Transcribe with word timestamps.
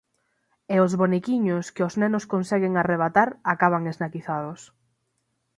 E 0.73 0.77
os 0.85 0.93
bonequiños 1.01 1.65
que 1.75 1.85
os 1.87 1.97
nenos 2.01 2.27
conseguen 2.33 2.73
arrebatar, 2.75 3.29
acaban 3.53 3.83
esnaquizados. 3.91 4.61